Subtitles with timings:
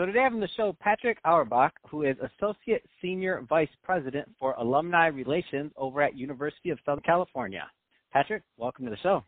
[0.00, 4.26] So today I have on the show Patrick Auerbach, who is Associate Senior Vice President
[4.38, 7.70] for Alumni Relations over at University of Southern California.
[8.10, 9.22] Patrick, welcome to the show.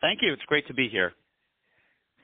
[0.00, 0.32] Thank you.
[0.32, 1.12] It's great to be here.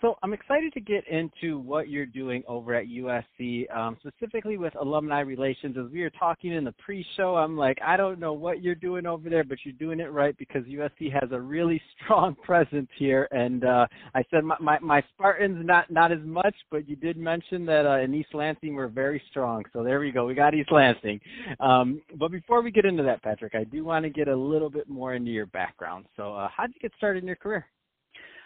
[0.03, 4.75] So I'm excited to get into what you're doing over at USC, um, specifically with
[4.75, 5.77] alumni relations.
[5.79, 9.07] As we were talking in the pre-show, I'm like, I don't know what you're doing
[9.07, 13.29] over there, but you're doing it right because USC has a really strong presence here.
[13.31, 17.17] And uh, I said my, my, my Spartans not not as much, but you did
[17.17, 19.63] mention that uh, in East Lansing we're very strong.
[19.73, 20.27] So there we go.
[20.27, 21.21] We got East Lansing.
[21.61, 24.69] Um, but before we get into that, Patrick, I do want to get a little
[24.69, 26.07] bit more into your background.
[26.17, 27.67] So uh, how did you get started in your career?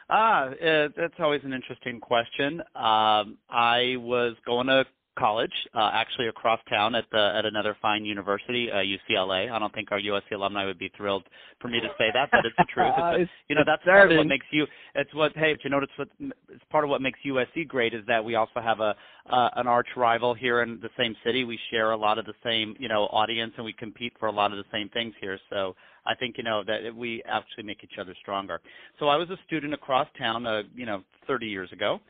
[0.08, 2.60] Ah, uh, that's always an interesting question.
[2.76, 4.84] Um, I was going to
[5.18, 9.50] college, uh, actually across town at the at another fine university, uh, UCLA.
[9.50, 11.24] I don't think our USC alumni would be thrilled
[11.60, 12.92] for me to say that, but it's the truth.
[12.96, 14.66] It's, it's you know, that's part of what makes you.
[14.94, 18.02] It's what hey, but you notice what it's part of what makes USC great is
[18.06, 18.94] that we also have a
[19.30, 21.44] uh, an arch rival here in the same city.
[21.44, 24.32] We share a lot of the same you know audience, and we compete for a
[24.32, 25.38] lot of the same things here.
[25.50, 25.74] So
[26.06, 28.60] I think you know that we actually make each other stronger.
[28.98, 32.00] So I was a student across town, uh, you know, 30 years ago,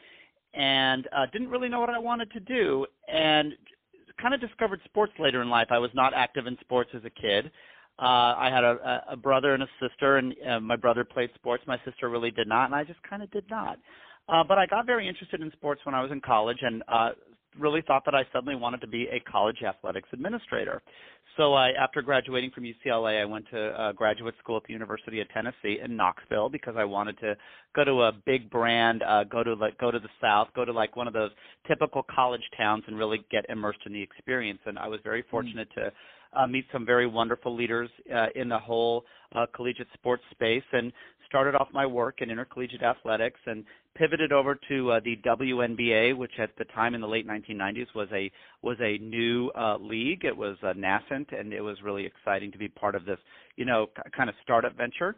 [0.57, 3.53] and uh, didn't really know what I wanted to do, and
[4.21, 5.69] kind of discovered sports later in life.
[5.71, 7.51] I was not active in sports as a kid.
[7.99, 11.63] Uh, I had a, a brother and a sister, and uh, my brother played sports.
[11.67, 13.79] My sister really did not, and I just kind of did not.
[14.29, 17.11] Uh, but I got very interested in sports when I was in college, and uh,
[17.59, 20.83] really thought that I suddenly wanted to be a college athletics administrator.
[21.37, 25.21] So I, after graduating from UCLA, I went to uh, graduate school at the University
[25.21, 27.37] of Tennessee in Knoxville because I wanted to
[27.75, 30.73] go to a big brand, uh, go to like go to the South, go to
[30.73, 31.31] like one of those
[31.69, 34.61] typical college towns, and really get immersed in the experience.
[34.65, 35.31] And I was very hmm.
[35.31, 35.85] fortunate mm.
[35.85, 35.93] to
[36.33, 40.93] uh, meet some very wonderful leaders uh, in the whole uh, collegiate sports space and
[41.29, 43.65] started off my work in intercollegiate athletics and
[43.99, 48.09] pivoted over to uh, the WNBA, which at the time in the late 1990s was
[48.13, 48.31] a
[48.63, 50.25] was a new uh, league.
[50.25, 53.19] It was uh, nascent, and it was really exciting to be part of this,
[53.57, 55.17] you know, kind of startup venture.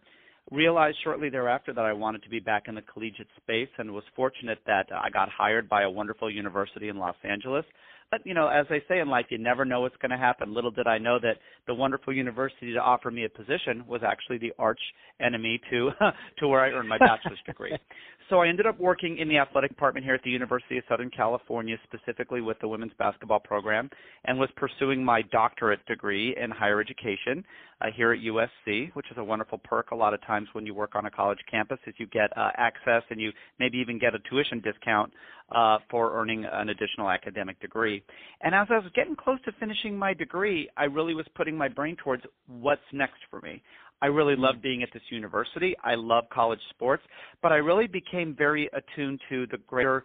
[0.50, 4.04] Realized shortly thereafter that I wanted to be back in the collegiate space, and was
[4.16, 7.64] fortunate that I got hired by a wonderful university in Los Angeles
[8.10, 10.54] but you know, as I say in life, you never know what's going to happen.
[10.54, 11.36] Little did I know that
[11.66, 14.80] the wonderful university to offer me a position was actually the arch
[15.20, 15.90] enemy to
[16.38, 17.76] to where I earned my bachelor's degree.
[18.28, 21.08] So I ended up working in the athletic department here at the University of Southern
[21.08, 23.88] California, specifically with the women's basketball program,
[24.26, 27.42] and was pursuing my doctorate degree in higher education
[27.80, 29.92] uh, here at USC, which is a wonderful perk.
[29.92, 32.50] A lot of times when you work on a college campus, is you get uh,
[32.58, 35.10] access and you maybe even get a tuition discount
[35.52, 38.02] uh, for earning an additional academic degree.
[38.42, 41.68] And as I was getting close to finishing my degree, I really was putting my
[41.68, 43.62] brain towards what's next for me.
[44.00, 45.74] I really love being at this university.
[45.82, 47.02] I love college sports,
[47.42, 50.04] but I really became very attuned to the greater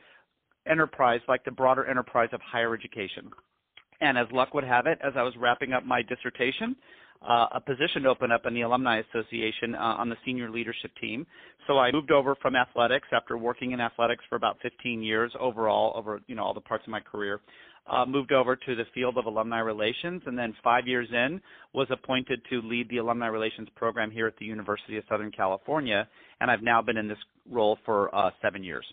[0.65, 3.29] enterprise, like the broader enterprise of higher education.
[4.01, 6.75] And as luck would have it, as I was wrapping up my dissertation,
[7.27, 10.91] uh, a position to open up in the Alumni Association uh, on the senior leadership
[10.99, 11.25] team.
[11.67, 15.93] So I moved over from athletics after working in athletics for about 15 years overall,
[15.95, 17.39] over you know all the parts of my career
[17.87, 21.41] uh, moved over to the field of alumni relations, and then five years in
[21.73, 26.07] was appointed to lead the alumni relations program here at the University of Southern California,
[26.39, 27.17] and I've now been in this
[27.49, 28.85] role for uh, seven years.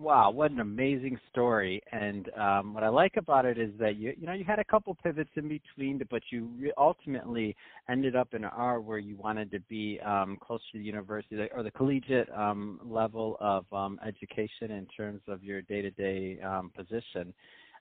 [0.00, 1.82] Wow, what an amazing story!
[1.92, 4.64] And um, what I like about it is that you you know you had a
[4.64, 7.54] couple pivots in between, but you re- ultimately
[7.86, 11.36] ended up in an R where you wanted to be um, close to the university
[11.54, 17.34] or the collegiate um, level of um, education in terms of your day-to-day um, position.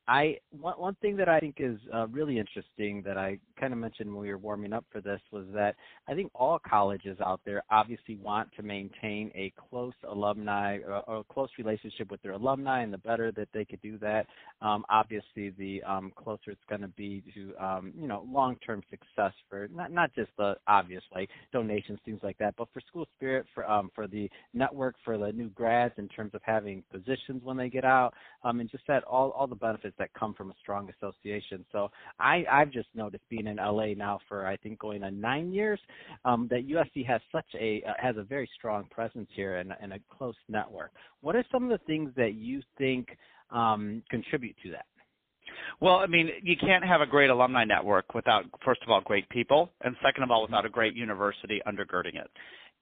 [0.07, 3.79] I one one thing that I think is uh, really interesting that I kind of
[3.79, 5.75] mentioned when we were warming up for this was that
[6.07, 11.01] I think all colleges out there obviously want to maintain a close alumni or, uh,
[11.01, 14.25] or a close relationship with their alumni, and the better that they could do that,
[14.61, 19.33] um, obviously the um, closer it's going to be to um, you know long-term success
[19.47, 23.45] for not not just the obvious like donations things like that, but for school spirit,
[23.53, 27.57] for um, for the network, for the new grads in terms of having positions when
[27.57, 28.13] they get out,
[28.43, 31.65] um, and just that all all the benefits that come from a strong association.
[31.71, 31.89] So
[32.19, 35.79] I, I've just noticed being in LA now for I think going on nine years
[36.25, 39.93] um, that USC has such a uh, has a very strong presence here and, and,
[39.93, 40.91] a close network.
[41.21, 43.17] What are some of the things that you think
[43.51, 44.85] um, contribute to that?
[45.81, 49.27] Well, I mean, you can't have a great alumni network without, first of all, great
[49.29, 52.29] people, and second of all, without a great university undergirding it.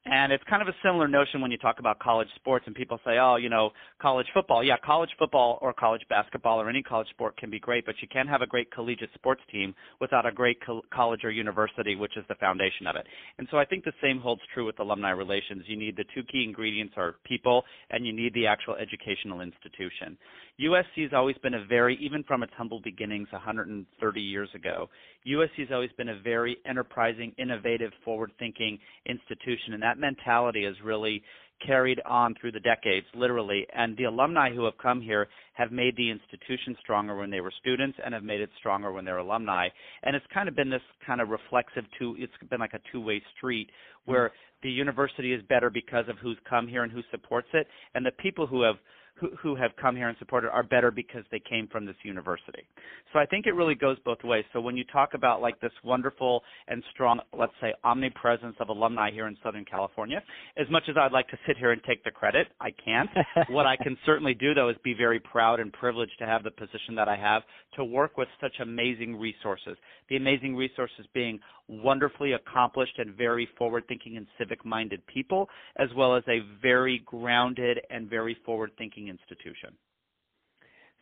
[0.09, 2.97] And it's kind of a similar notion when you talk about college sports and people
[3.05, 3.71] say, oh, you know,
[4.01, 4.63] college football.
[4.63, 8.07] Yeah, college football or college basketball or any college sport can be great, but you
[8.07, 12.15] can't have a great collegiate sports team without a great co- college or university, which
[12.15, 13.05] is the foundation of it.
[13.37, 15.63] And so I think the same holds true with alumni relations.
[15.67, 20.17] You need the two key ingredients are people and you need the actual educational institution.
[20.59, 24.89] USC has always been a very, even from its humble beginnings 130 years ago,
[25.27, 31.21] USC has always been a very enterprising, innovative, forward-thinking institution, and that mentality has really
[31.65, 33.65] carried on through the decades, literally.
[33.73, 37.53] And the alumni who have come here have made the institution stronger when they were
[37.59, 39.67] students and have made it stronger when they're alumni.
[40.03, 43.21] And it's kind of been this kind of reflexive two, it's been like a two-way
[43.35, 43.69] street
[44.05, 44.67] where mm-hmm.
[44.67, 48.11] the university is better because of who's come here and who supports it, and the
[48.11, 48.75] people who have
[49.19, 52.63] who, who have come here and supported are better because they came from this university.
[53.13, 54.45] So I think it really goes both ways.
[54.53, 59.11] So when you talk about like this wonderful and strong, let's say, omnipresence of alumni
[59.11, 60.21] here in Southern California,
[60.57, 63.09] as much as I'd like to sit here and take the credit, I can't.
[63.49, 66.51] what I can certainly do though is be very proud and privileged to have the
[66.51, 67.43] position that I have
[67.75, 69.77] to work with such amazing resources.
[70.09, 75.89] The amazing resources being wonderfully accomplished and very forward thinking and civic minded people, as
[75.95, 79.75] well as a very grounded and very forward thinking institution.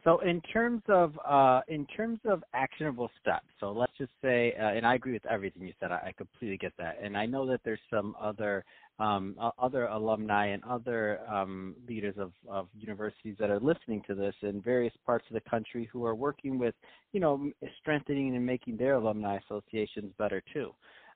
[0.05, 4.67] So in terms of uh, in terms of actionable steps, so let's just say, uh,
[4.67, 5.91] and I agree with everything you said.
[5.91, 8.63] I, I, completely get that, and I know that there's some other
[8.99, 14.35] um, other alumni and other um, leaders of, of universities that are listening to this
[14.43, 16.75] in various parts of the country who are working with,
[17.11, 20.71] you know, strengthening and making their alumni associations better too.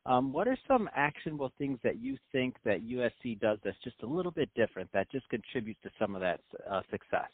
[0.05, 4.07] Um, what are some actionable things that you think that USC does that's just a
[4.07, 7.29] little bit different that just contributes to some of that uh, success?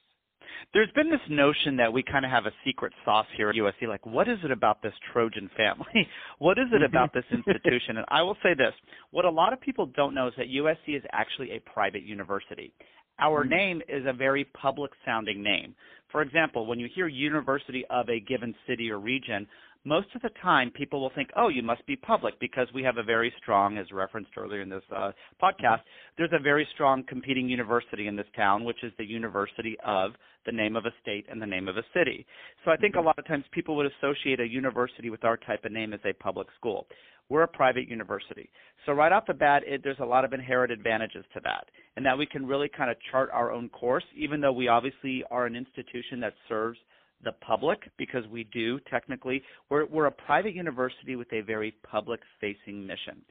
[0.73, 3.87] there's been this notion that we kind of have a secret sauce here at USC.
[3.87, 6.07] Like, what is it about this Trojan family?
[6.39, 6.85] what is it mm-hmm.
[6.85, 7.97] about this institution?
[7.97, 8.73] And I will say this:
[9.11, 12.73] what a lot of people don't know is that USC is actually a private university.
[13.19, 13.49] Our mm-hmm.
[13.49, 15.75] name is a very public-sounding name.
[16.11, 19.47] For example, when you hear University of a given city or region,
[19.85, 22.97] most of the time people will think, oh, you must be public because we have
[22.97, 25.11] a very strong, as referenced earlier in this uh,
[25.41, 25.81] podcast,
[26.17, 30.11] there's a very strong competing university in this town, which is the University of
[30.47, 32.25] the name of a state and the name of a city.
[32.65, 35.63] So I think a lot of times people would associate a university with our type
[35.65, 36.87] of name as a public school.
[37.29, 38.49] We're a private university.
[38.85, 41.65] So right off the bat, it, there's a lot of inherent advantages to that,
[41.95, 45.23] and that we can really kind of chart our own course, even though we obviously
[45.29, 46.79] are an institution that serves–
[47.23, 49.41] the public because we do technically.
[49.69, 53.21] We're, we're a private university with a very public facing mission.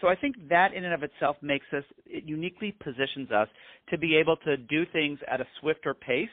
[0.00, 3.48] So I think that in and of itself makes us, it uniquely positions us
[3.90, 6.28] to be able to do things at a swifter pace,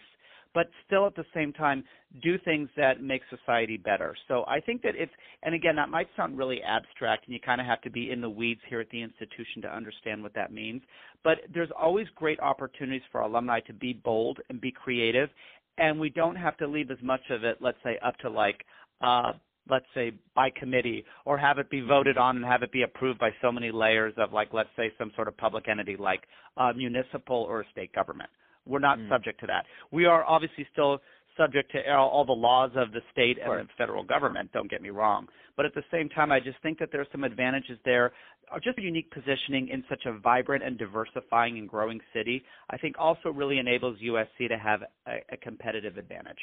[0.54, 1.84] but still at the same time
[2.24, 4.16] do things that make society better.
[4.30, 5.12] So I think that it's,
[5.44, 8.22] and again, that might sound really abstract and you kind of have to be in
[8.22, 10.82] the weeds here at the institution to understand what that means.
[11.24, 15.30] But there's always great opportunities for alumni to be bold and be creative
[15.78, 18.64] and we don't have to leave as much of it, let's say, up to like,
[19.02, 19.34] uh,
[19.70, 23.20] let's say, by committee, or have it be voted on and have it be approved
[23.20, 26.22] by so many layers of like, let's say, some sort of public entity like
[26.58, 28.30] uh, municipal or state government.
[28.66, 29.10] We're not mm.
[29.10, 29.66] subject to that.
[29.92, 31.00] We are obviously still
[31.38, 34.52] subject to all, the laws of the state and the federal government.
[34.54, 37.24] Don't get me wrong, but at the same time, I just think that there's some
[37.24, 38.12] advantages there.
[38.50, 42.78] Uh, just a unique positioning in such a vibrant and diversifying and growing city, I
[42.78, 46.40] think also really enables USC to have a, a competitive advantage.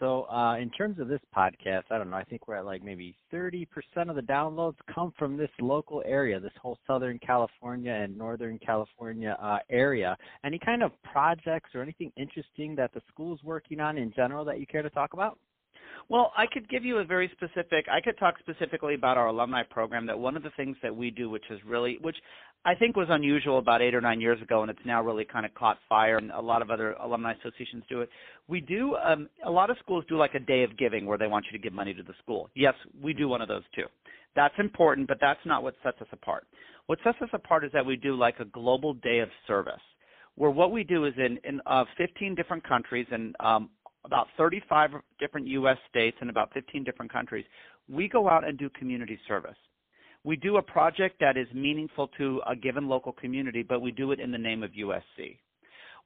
[0.00, 2.16] So, uh, in terms of this podcast, I don't know.
[2.16, 3.66] I think we're at like maybe 30%
[4.08, 9.36] of the downloads come from this local area, this whole Southern California and Northern California
[9.42, 10.16] uh, area.
[10.42, 14.58] Any kind of projects or anything interesting that the school's working on in general that
[14.58, 15.38] you care to talk about?
[16.08, 17.86] Well, I could give you a very specific.
[17.90, 20.06] I could talk specifically about our alumni program.
[20.06, 22.16] That one of the things that we do, which is really, which
[22.64, 25.46] I think was unusual about eight or nine years ago, and it's now really kind
[25.46, 28.08] of caught fire, and a lot of other alumni associations do it.
[28.48, 28.96] We do.
[28.96, 31.56] Um, a lot of schools do like a day of giving, where they want you
[31.56, 32.50] to give money to the school.
[32.54, 33.86] Yes, we do one of those too.
[34.36, 36.46] That's important, but that's not what sets us apart.
[36.86, 39.80] What sets us apart is that we do like a global day of service
[40.36, 43.68] where what we do is in, in uh, 15 different countries and um,
[44.04, 45.76] about 35 different U.S.
[45.88, 47.44] states and about 15 different countries,
[47.88, 49.56] we go out and do community service.
[50.24, 54.12] We do a project that is meaningful to a given local community, but we do
[54.12, 55.38] it in the name of USC.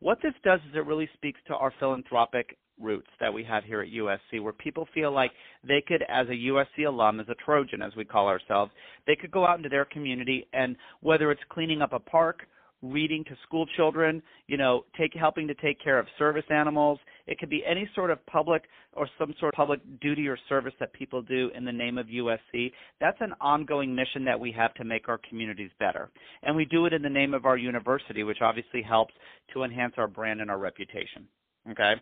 [0.01, 3.81] What this does is it really speaks to our philanthropic roots that we have here
[3.81, 5.31] at USC, where people feel like
[5.67, 8.73] they could, as a USC alum, as a Trojan, as we call ourselves,
[9.07, 12.43] they could go out into their community and whether it's cleaning up a park,
[12.93, 16.99] reading to school children, you know, take helping to take care of service animals.
[17.27, 20.75] It could be any sort of public or some sort of public duty or service
[20.81, 22.73] that people do in the name of USC.
[23.01, 26.11] That's an ongoing mission that we have to make our communities better.
[26.43, 29.15] And we do it in the name of our university, which obviously helps
[29.53, 31.27] to enhance our brand and our reputation.
[31.71, 31.95] Okay?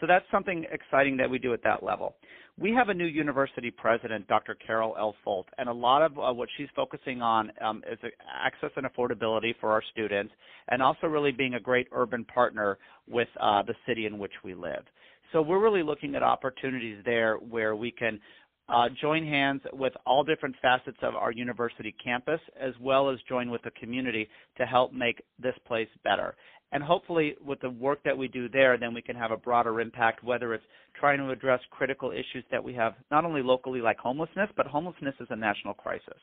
[0.00, 2.14] So that's something exciting that we do at that level.
[2.58, 4.54] We have a new university president, Dr.
[4.54, 5.14] Carol L.
[5.24, 7.98] Folt, and a lot of uh, what she's focusing on um, is
[8.28, 10.32] access and affordability for our students,
[10.68, 14.54] and also really being a great urban partner with uh, the city in which we
[14.54, 14.84] live.
[15.32, 18.20] So we're really looking at opportunities there where we can
[18.68, 23.50] uh, join hands with all different facets of our university campus, as well as join
[23.50, 26.36] with the community to help make this place better.
[26.72, 29.80] And hopefully, with the work that we do there, then we can have a broader
[29.80, 30.64] impact, whether it's
[30.98, 35.14] trying to address critical issues that we have not only locally, like homelessness, but homelessness
[35.20, 36.18] is a national crisis.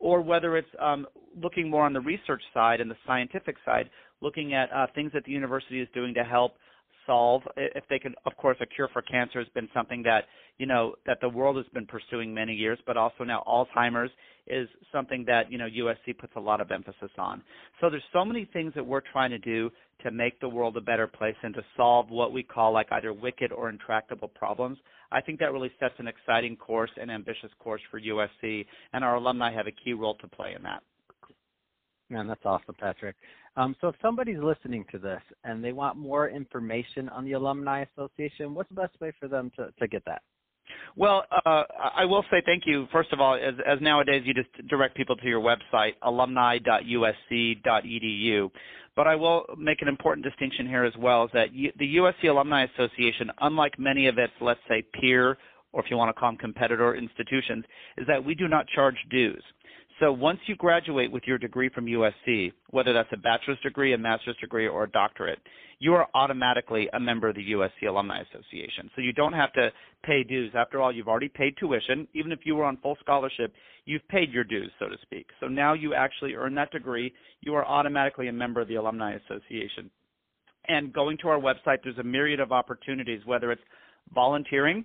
[0.00, 1.06] Or whether it's um,
[1.40, 3.88] looking more on the research side and the scientific side,
[4.20, 6.56] looking at uh, things that the university is doing to help
[7.08, 7.42] solve.
[7.56, 10.26] If they can of course a cure for cancer has been something that
[10.58, 14.10] you know that the world has been pursuing many years but also now alzheimer's
[14.46, 17.42] is something that you know usc puts a lot of emphasis on.
[17.80, 19.70] So there's so many things that we're trying to do
[20.04, 23.12] to make the world a better place and to solve what we call like either
[23.12, 24.78] wicked or intractable problems.
[25.10, 29.16] I think that really sets an exciting course and ambitious course for usc and our
[29.16, 30.82] alumni have a key role to play in that.
[32.10, 33.16] Man, that's awesome, Patrick.
[33.58, 37.84] Um, so if somebody's listening to this and they want more information on the Alumni
[37.92, 40.22] Association, what's the best way for them to, to get that?
[40.96, 41.64] Well, uh,
[41.96, 42.86] I will say thank you.
[42.92, 48.50] First of all, as, as, nowadays you just direct people to your website, alumni.usc.edu.
[48.94, 52.64] But I will make an important distinction here as well, is that the USC Alumni
[52.74, 55.36] Association, unlike many of its, let's say, peer
[55.72, 57.64] or if you want to call them competitor institutions,
[57.96, 59.42] is that we do not charge dues.
[60.00, 63.98] So once you graduate with your degree from USC, whether that's a bachelor's degree, a
[63.98, 65.40] master's degree, or a doctorate,
[65.80, 68.90] you are automatically a member of the USC Alumni Association.
[68.94, 69.70] So you don't have to
[70.04, 70.52] pay dues.
[70.56, 72.06] After all, you've already paid tuition.
[72.14, 73.52] Even if you were on full scholarship,
[73.86, 75.26] you've paid your dues, so to speak.
[75.40, 77.12] So now you actually earn that degree.
[77.40, 79.90] You are automatically a member of the Alumni Association.
[80.68, 83.62] And going to our website, there's a myriad of opportunities, whether it's
[84.14, 84.84] volunteering,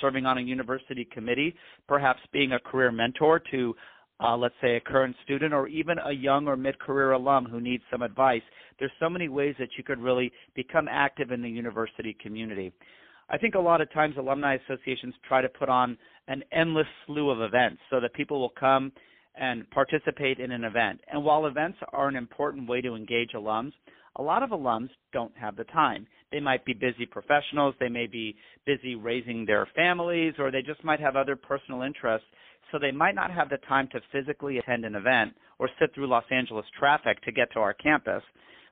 [0.00, 1.54] serving on a university committee,
[1.86, 3.74] perhaps being a career mentor to
[4.20, 7.82] uh, let's say a current student or even a young or mid-career alum who needs
[7.90, 8.42] some advice.
[8.78, 12.72] There's so many ways that you could really become active in the university community.
[13.28, 15.96] I think a lot of times alumni associations try to put on
[16.28, 18.92] an endless slew of events so that people will come
[19.36, 21.00] and participate in an event.
[21.10, 23.72] And while events are an important way to engage alums,
[24.16, 26.06] a lot of alums don't have the time.
[26.30, 30.84] They might be busy professionals, they may be busy raising their families, or they just
[30.84, 32.26] might have other personal interests
[32.74, 36.08] so they might not have the time to physically attend an event or sit through
[36.08, 38.22] Los Angeles traffic to get to our campus,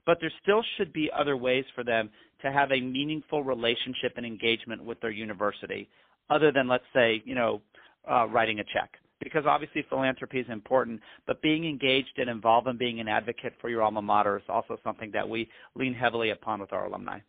[0.04, 2.11] but there still should be other ways for them
[2.42, 5.88] to have a meaningful relationship and engagement with their university,
[6.30, 7.62] other than, let's say, you know,
[8.11, 8.90] uh, writing a check.
[9.21, 13.71] Because obviously philanthropy is important, but being engaged and involved and being an advocate for
[13.71, 17.21] your alma mater is also something that we lean heavily upon with our alumni.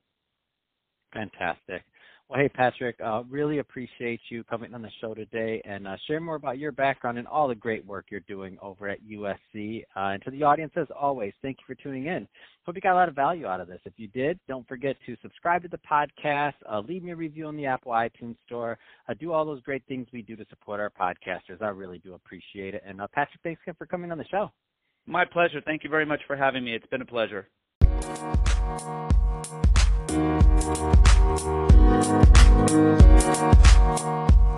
[1.13, 1.83] Fantastic.
[2.33, 6.19] Well, hey, Patrick, uh, really appreciate you coming on the show today and uh, share
[6.19, 9.83] more about your background and all the great work you're doing over at USC.
[9.95, 12.27] Uh, and to the audience, as always, thank you for tuning in.
[12.65, 13.81] Hope you got a lot of value out of this.
[13.85, 17.45] If you did, don't forget to subscribe to the podcast, uh, leave me a review
[17.45, 20.79] on the Apple iTunes Store, uh, do all those great things we do to support
[20.79, 21.61] our podcasters.
[21.61, 22.81] I really do appreciate it.
[22.83, 24.49] And uh, Patrick, thanks again for coming on the show.
[25.05, 25.61] My pleasure.
[25.63, 26.73] Thank you very much for having me.
[26.73, 27.47] It's been a pleasure.
[30.65, 30.93] Thank
[34.37, 34.52] you.